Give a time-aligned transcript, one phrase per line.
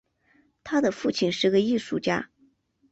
[0.63, 2.27] 他的父亲是个艺术家。